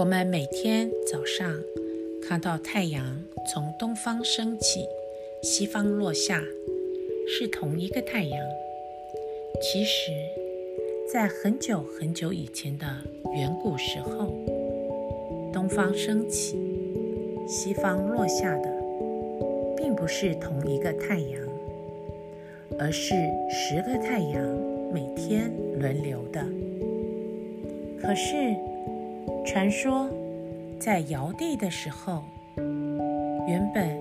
[0.00, 1.60] 我们每天早上
[2.22, 4.86] 看到太阳从东方升起，
[5.42, 6.42] 西方落下，
[7.28, 8.40] 是同一个太阳。
[9.60, 10.10] 其实，
[11.12, 12.86] 在很久很久以前的
[13.34, 14.32] 远古时候，
[15.52, 16.56] 东方升起，
[17.46, 18.70] 西方落下的，
[19.76, 21.42] 并不是同一个太阳，
[22.78, 23.12] 而是
[23.50, 24.42] 十个太阳
[24.94, 26.42] 每天轮流的。
[28.00, 28.56] 可是，
[29.52, 30.08] 传说
[30.78, 32.22] 在尧帝的时候，
[33.48, 34.00] 原本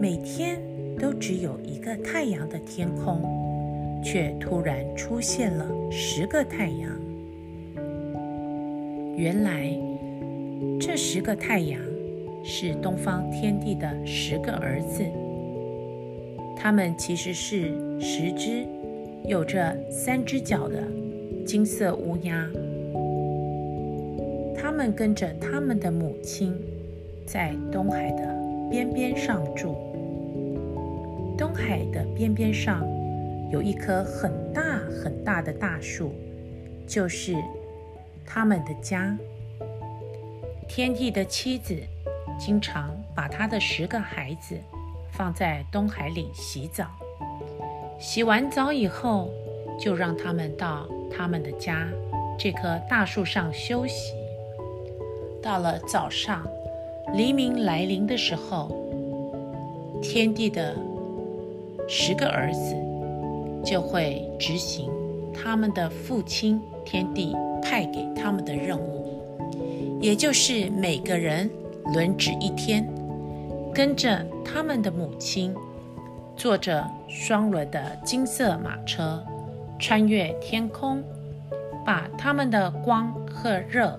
[0.00, 0.60] 每天
[0.98, 3.22] 都只有一个太阳的天空，
[4.02, 6.90] 却突然出现了十个太阳。
[9.16, 9.72] 原来
[10.80, 11.80] 这十个太阳
[12.42, 15.04] 是东方天帝的十个儿子，
[16.56, 18.66] 他们其实是十只
[19.28, 20.82] 有着三只脚的
[21.46, 22.50] 金色乌鸦。
[24.62, 26.56] 他们跟着他们的母亲，
[27.26, 28.32] 在东海的
[28.70, 29.74] 边边上住。
[31.36, 32.86] 东海的边边上
[33.50, 34.62] 有一棵很大
[35.02, 36.14] 很大的大树，
[36.86, 37.34] 就是
[38.24, 39.18] 他们的家。
[40.68, 41.76] 天帝的妻子
[42.38, 44.56] 经常把他的十个孩子
[45.10, 46.86] 放在东海里洗澡，
[47.98, 49.28] 洗完澡以后，
[49.76, 51.88] 就让他们到他们的家
[52.38, 54.21] 这棵大树上休息。
[55.42, 56.46] 到了早上，
[57.14, 58.70] 黎明来临的时候，
[60.00, 60.76] 天帝的
[61.88, 62.76] 十个儿子
[63.64, 64.88] 就会执行
[65.34, 69.20] 他们的父亲天帝派给他们的任务，
[70.00, 71.50] 也就是每个人
[71.92, 72.88] 轮值一天，
[73.74, 75.52] 跟着他们的母亲，
[76.36, 79.22] 坐着双轮的金色马车，
[79.78, 81.02] 穿越天空，
[81.84, 83.98] 把他们的光和热。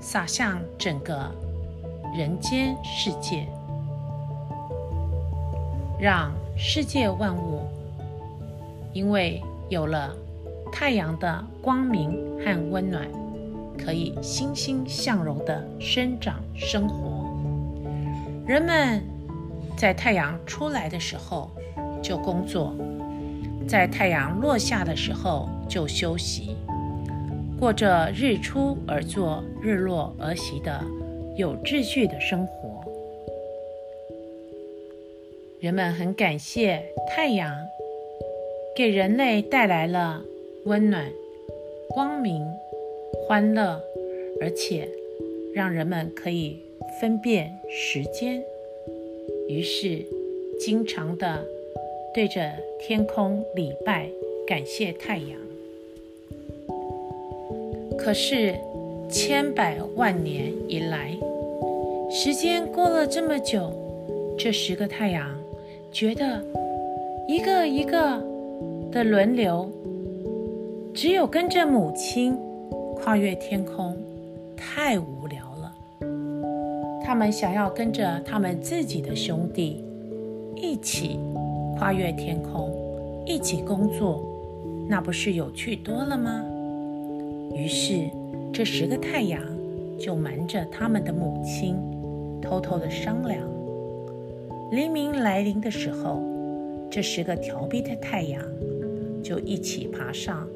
[0.00, 1.30] 洒向整个
[2.16, 3.46] 人间世界，
[6.00, 7.60] 让世界万物
[8.92, 10.16] 因为有了
[10.72, 13.06] 太阳的光明和温暖，
[13.78, 17.28] 可以欣欣向荣地生长生活。
[18.46, 19.02] 人们
[19.76, 21.50] 在太阳出来的时候
[22.02, 22.74] 就工作，
[23.68, 26.56] 在太阳落下的时候就休息。
[27.60, 30.82] 过着日出而作、日落而息的
[31.36, 32.82] 有秩序的生活，
[35.60, 37.54] 人们很感谢太阳，
[38.74, 40.22] 给人类带来了
[40.64, 41.12] 温暖、
[41.90, 42.42] 光明、
[43.28, 43.78] 欢乐，
[44.40, 44.88] 而且
[45.54, 46.58] 让人们可以
[46.98, 48.42] 分辨时间，
[49.48, 50.02] 于是
[50.58, 51.44] 经常的
[52.14, 54.08] 对着天空礼拜，
[54.46, 55.49] 感谢太阳。
[58.02, 58.58] 可是，
[59.10, 61.14] 千百万年以来，
[62.10, 63.70] 时间过了这么久，
[64.38, 65.28] 这十个太阳
[65.92, 66.42] 觉得
[67.28, 68.18] 一个一个
[68.90, 69.70] 的轮流，
[70.94, 72.34] 只有跟着母亲
[72.96, 73.94] 跨越天空，
[74.56, 75.70] 太无聊了。
[77.04, 79.84] 他们想要跟着他们自己的兄弟
[80.56, 81.20] 一起
[81.78, 82.72] 跨越天空，
[83.26, 84.24] 一起工作，
[84.88, 86.42] 那不是有趣多了吗？
[87.52, 88.08] 于是，
[88.52, 89.42] 这十个太阳
[89.98, 91.76] 就瞒着他们的母亲，
[92.40, 93.40] 偷偷的商量。
[94.70, 96.22] 黎明来临的时候，
[96.90, 98.40] 这十个调皮的太阳
[99.22, 100.48] 就一起爬上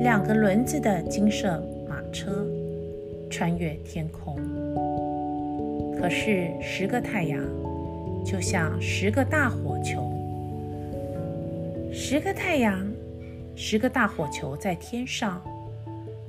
[0.00, 2.46] 两个轮子的金色马车，
[3.30, 4.36] 穿越天空。
[5.98, 7.40] 可是，十个太阳
[8.24, 10.12] 就像十个大火球，
[11.92, 12.84] 十个太阳，
[13.54, 15.40] 十个大火球在天上。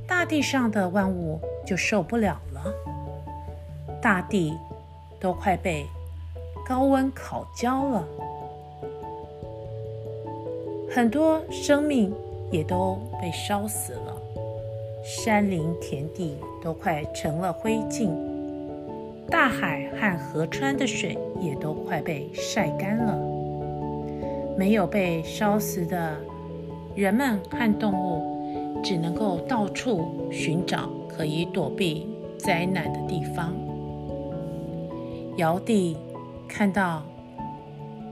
[0.07, 2.63] 大地上的万物就受不了了，
[4.01, 4.57] 大地
[5.19, 5.85] 都快被
[6.65, 8.07] 高温烤焦了，
[10.89, 12.13] 很多生命
[12.49, 14.15] 也都被烧死了，
[15.03, 18.09] 山林田地都快成了灰烬，
[19.29, 23.17] 大海和河川的水也都快被晒干了，
[24.57, 26.15] 没有被烧死的
[26.95, 28.36] 人们和动物。
[28.83, 32.07] 只能够到处寻找可以躲避
[32.37, 33.53] 灾难的地方。
[35.37, 35.95] 尧帝
[36.47, 37.03] 看到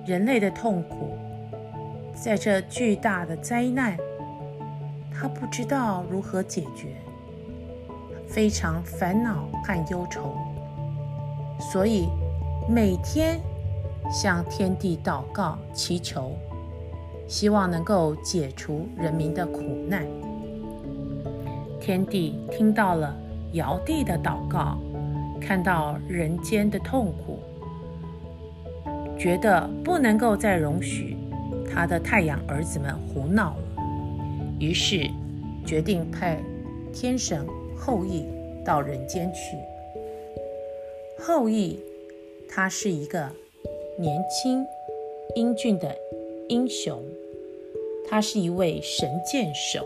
[0.06, 1.10] 人类的痛苦，
[2.14, 3.98] 在这巨大的灾难，
[5.12, 6.90] 他不知道如何解决，
[8.28, 10.36] 非常烦恼和忧愁，
[11.60, 12.08] 所以
[12.70, 13.40] 每天
[14.12, 16.32] 向天地祷告祈求，
[17.28, 20.06] 希望能够解除人民的苦难。
[21.86, 23.16] 天帝听到了
[23.54, 24.80] 尧帝的祷告，
[25.40, 27.38] 看到人间的痛苦，
[29.20, 31.16] 觉得不能够再容许
[31.72, 33.64] 他的太阳儿子们胡闹了，
[34.60, 35.08] 于是
[35.64, 36.42] 决定派
[36.92, 37.46] 天神
[37.78, 38.26] 后羿
[38.66, 39.56] 到人间去。
[41.20, 41.80] 后羿，
[42.50, 43.30] 他是一个
[44.00, 44.66] 年轻
[45.36, 45.96] 英俊的
[46.50, 47.00] 英雄，
[48.10, 49.86] 他是一位神箭手，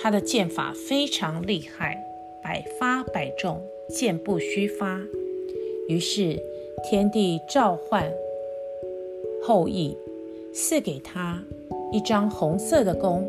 [0.00, 2.04] 他的剑法非常厉害。
[2.40, 3.60] 百发百中，
[3.90, 4.98] 箭不虚发。
[5.88, 6.40] 于是
[6.82, 8.10] 天帝召唤
[9.42, 9.98] 后羿，
[10.54, 11.42] 赐给他
[11.92, 13.28] 一张红色的弓，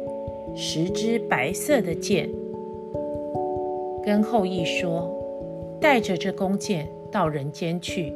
[0.56, 2.30] 十支白色的箭，
[4.06, 5.12] 跟后羿说
[5.82, 8.14] ：“带着这弓箭到人间去，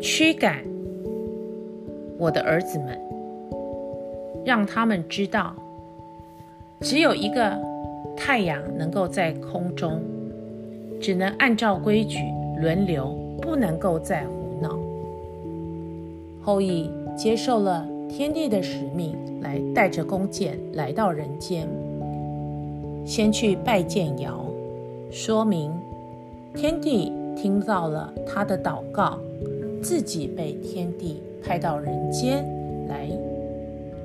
[0.00, 0.64] 驱赶
[2.18, 3.00] 我的儿子们，
[4.44, 5.54] 让他们知道，
[6.80, 7.56] 只有一个。”
[8.18, 10.00] 太阳能够在空中，
[10.98, 12.18] 只能按照规矩
[12.58, 14.78] 轮流，不能够再胡闹。
[16.40, 21.68] 后羿接受了天帝的使命，来带着弓箭来到人间，
[23.04, 24.46] 先去拜见尧，
[25.10, 25.70] 说明
[26.54, 29.18] 天帝听到了他的祷告，
[29.82, 32.42] 自己被天帝派到人间
[32.88, 33.10] 来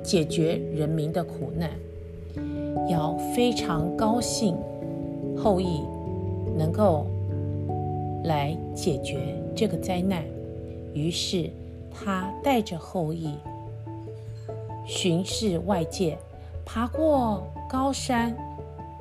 [0.02, 1.70] 解决人民的苦难。
[2.88, 4.56] 尧非常高兴，
[5.36, 5.82] 后羿
[6.56, 7.06] 能够
[8.24, 9.18] 来解决
[9.54, 10.22] 这个灾难，
[10.92, 11.50] 于是
[11.90, 13.34] 他带着后羿
[14.86, 16.18] 巡视外界，
[16.64, 18.36] 爬过高山，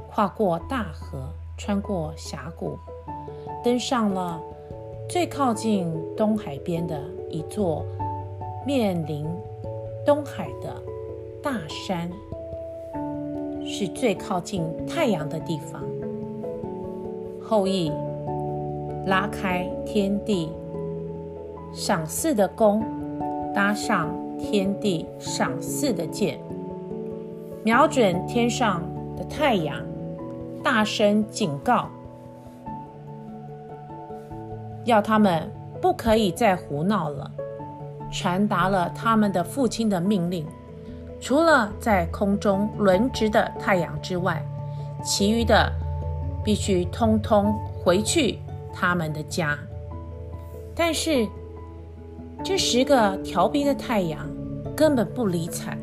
[0.09, 2.77] 跨过大河，穿过峡谷，
[3.63, 4.39] 登上了
[5.09, 7.83] 最靠近东海边的一座
[8.65, 9.25] 面临
[10.05, 10.81] 东海的
[11.41, 12.09] 大山。
[13.65, 15.81] 是最靠近太阳的地方。
[17.41, 17.91] 后羿
[19.05, 20.51] 拉开天地
[21.73, 22.83] 赏赐的弓，
[23.53, 26.39] 搭上天地赏赐的箭，
[27.63, 28.81] 瞄准天上
[29.17, 29.77] 的太阳，
[30.63, 31.89] 大声警告，
[34.85, 37.31] 要他们不可以再胡闹了，
[38.11, 40.45] 传达了他们的父亲的命令。
[41.21, 44.43] 除了在空中轮值的太阳之外，
[45.03, 45.71] 其余的
[46.43, 47.53] 必须通通
[47.83, 48.39] 回去
[48.73, 49.57] 他们的家。
[50.75, 51.27] 但是
[52.43, 54.27] 这十个调皮的太阳
[54.75, 55.77] 根本不理睬，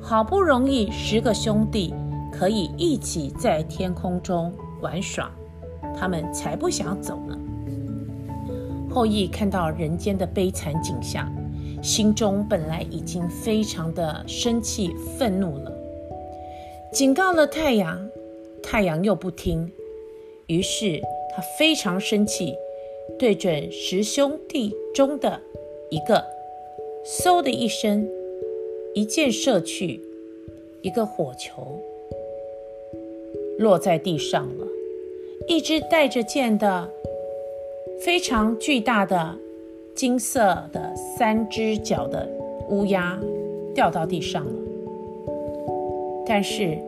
[0.00, 1.92] 好不容易十个兄弟
[2.32, 5.28] 可以一起在天空中玩耍，
[5.98, 7.36] 他们才不想走呢。
[8.88, 11.28] 后羿看到人间的悲惨景象。
[11.82, 15.72] 心中本来已经非常的生气、愤怒了，
[16.92, 18.10] 警告了太阳，
[18.62, 19.70] 太阳又不听，
[20.48, 22.54] 于是他非常生气，
[23.18, 25.40] 对准十兄弟中的
[25.90, 26.24] 一个，
[27.04, 28.08] 嗖的一声，
[28.94, 30.00] 一箭射去，
[30.82, 31.80] 一个火球。
[33.58, 34.66] 落在地上了，
[35.48, 36.90] 一只带着箭的
[38.00, 39.36] 非常巨大的。
[39.98, 40.40] 金色
[40.72, 42.24] 的三只脚的
[42.68, 43.18] 乌鸦
[43.74, 44.52] 掉到地上了，
[46.24, 46.78] 但是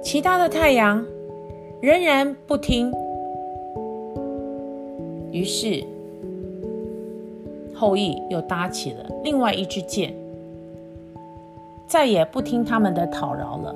[0.00, 1.04] 其他的太阳
[1.80, 2.92] 仍然不听。
[5.32, 5.82] 于是
[7.74, 10.14] 后羿又搭起了另外一支箭，
[11.88, 13.74] 再也不听他们的讨饶了，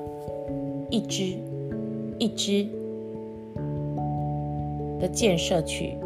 [0.91, 1.37] 一支
[2.21, 2.65] 一支
[5.01, 5.99] 的箭射去，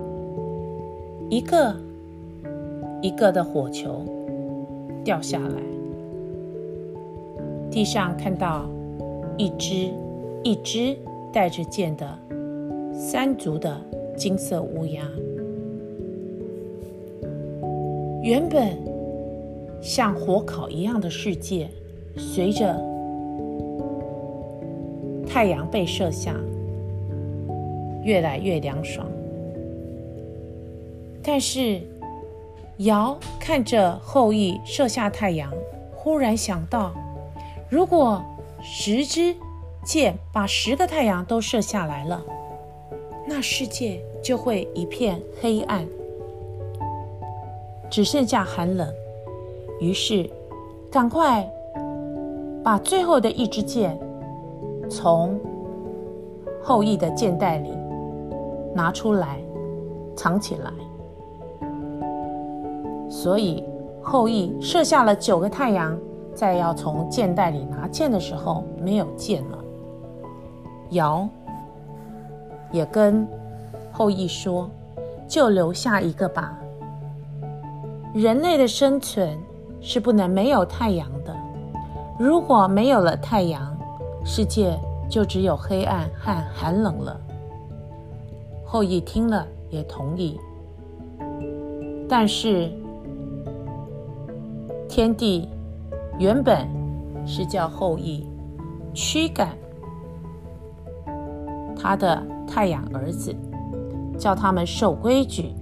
[1.29, 1.77] 一个。
[3.01, 4.05] 一个的火球
[5.05, 5.63] 掉下来，
[7.71, 8.69] 地上看到
[9.37, 9.91] 一只
[10.43, 10.97] 一只
[11.33, 12.19] 带着箭的
[12.93, 13.81] 三足的
[14.17, 15.03] 金色乌鸦。
[18.23, 18.77] 原本
[19.81, 21.69] 像火烤一样的世界，
[22.17, 22.75] 随着
[25.25, 26.35] 太阳被射下，
[28.03, 29.07] 越来越凉爽。
[31.23, 31.81] 但是。
[32.79, 35.53] 尧看着后羿射下太阳，
[35.97, 36.93] 忽然想到：
[37.69, 38.23] 如果
[38.63, 39.35] 十支
[39.85, 42.23] 箭把十个太阳都射下来了，
[43.27, 45.85] 那世界就会一片黑暗，
[47.91, 48.89] 只剩下寒冷。
[49.81, 50.31] 于是，
[50.89, 51.49] 赶快
[52.63, 53.99] 把最后的一支箭
[54.89, 55.37] 从
[56.63, 57.71] 后羿的箭袋里
[58.73, 59.41] 拿出来，
[60.17, 60.73] 藏起来。
[63.09, 63.65] 所以
[64.03, 65.99] 后羿射下了九个太阳，
[66.35, 69.59] 在要从箭袋里拿箭的时候，没有箭了。
[70.91, 71.29] 尧
[72.71, 73.27] 也跟
[73.93, 74.71] 后羿说
[75.27, 76.59] ：“就留下一个吧。
[78.15, 79.37] 人类的生存
[79.81, 81.37] 是不能没有太阳的。
[82.19, 83.77] 如果没有了太阳，
[84.25, 87.21] 世界就只有黑暗和寒冷了。”
[88.65, 90.39] 后羿听了也同意，
[92.09, 92.71] 但是
[94.89, 95.47] 天帝
[96.19, 96.67] 原本
[97.27, 98.27] 是叫后羿
[98.95, 99.57] 驱赶
[101.77, 103.35] 他的太阳儿子，
[104.19, 105.55] 叫他们守规矩，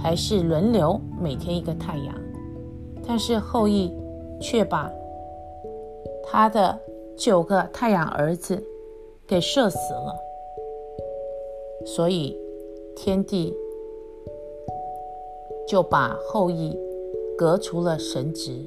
[0.00, 2.14] 还是轮流每天一个太阳。
[3.08, 3.92] 但是后羿
[4.40, 4.90] 却把
[6.22, 6.78] 他的
[7.16, 8.62] 九个太阳儿子
[9.26, 10.14] 给射死了，
[11.84, 12.38] 所以
[12.94, 13.52] 天帝
[15.66, 16.78] 就把后羿
[17.36, 18.64] 革除了神职，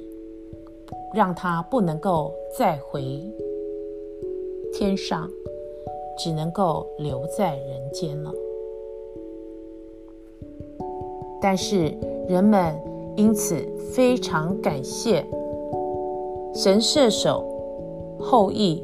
[1.14, 3.22] 让他不能够再回
[4.74, 5.30] 天上。
[6.22, 8.34] 只能够留在人间了。
[11.42, 11.96] 但是
[12.28, 12.78] 人们
[13.16, 13.56] 因此
[13.94, 15.26] 非常感谢
[16.54, 17.42] 神射手
[18.20, 18.84] 后羿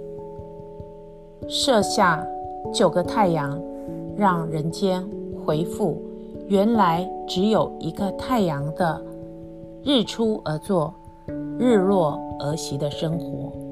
[1.50, 2.26] 射下
[2.74, 3.62] 九个太阳，
[4.16, 5.06] 让人间
[5.46, 6.02] 恢复
[6.48, 9.02] 原来只有一个太阳的
[9.86, 10.92] 日出而作、
[11.60, 13.65] 日落而息的生活。